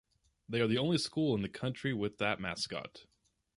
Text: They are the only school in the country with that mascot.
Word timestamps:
They 0.49 0.59
are 0.61 0.67
the 0.67 0.79
only 0.79 0.97
school 0.97 1.35
in 1.35 1.43
the 1.43 1.47
country 1.47 1.93
with 1.93 2.17
that 2.17 2.39
mascot. 2.39 3.05